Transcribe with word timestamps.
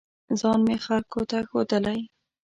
ځان 0.39 0.59
مې 0.67 0.77
خلکو 0.85 1.19
ته 1.29 1.37
ښودلی 1.49 1.99